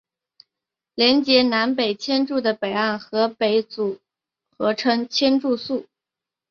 [0.95, 3.99] 连结南北千住的北岸的北组
[4.57, 5.85] 合称千住宿。